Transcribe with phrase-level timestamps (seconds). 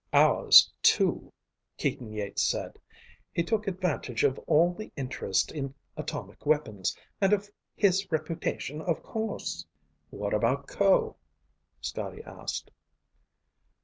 [0.13, 1.31] "Ours, too,"
[1.77, 2.79] Keaton Yeats said.
[3.31, 6.97] "He took advantage of all the interest in atomic weapons.
[7.21, 9.63] And of his reputation, of course."
[10.09, 11.17] "What about Ko?"
[11.81, 12.71] Scotty asked.